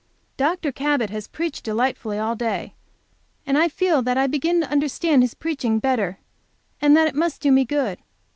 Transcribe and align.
Dr. 0.35 0.71
Cabot 0.71 1.11
has 1.11 1.27
preached 1.27 1.63
delightfully 1.63 2.17
all 2.17 2.35
day, 2.35 2.73
and 3.45 3.55
I 3.55 3.69
feel 3.69 4.01
that 4.01 4.17
I 4.17 4.25
begin 4.25 4.61
to 4.61 4.67
understand 4.71 5.21
his 5.21 5.35
preaching 5.35 5.77
better, 5.77 6.17
and 6.81 6.97
that 6.97 7.07
it 7.07 7.13
must 7.13 7.39
do 7.41 7.51
me 7.51 7.65
good. 7.65 7.99